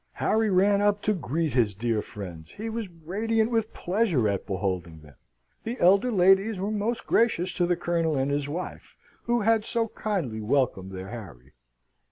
[0.13, 4.99] Harry ran up to greet his dear friends: he was radiant with pleasure at beholding
[5.01, 5.13] them
[5.63, 9.89] the elder ladies were most gracious to the Colonel and his wife, who had so
[9.89, 11.53] kindly welcomed their Harry.